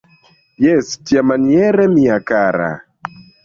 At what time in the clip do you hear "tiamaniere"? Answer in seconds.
1.11-1.87